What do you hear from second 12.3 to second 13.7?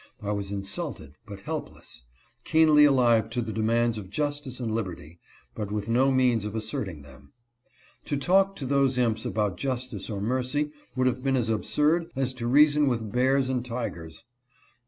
to reason with bears and